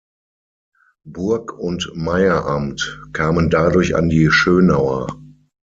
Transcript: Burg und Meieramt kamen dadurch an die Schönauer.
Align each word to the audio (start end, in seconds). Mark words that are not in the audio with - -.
Burg 1.05 1.53
und 1.59 1.91
Meieramt 1.93 3.03
kamen 3.13 3.51
dadurch 3.51 3.95
an 3.95 4.09
die 4.09 4.31
Schönauer. 4.31 5.21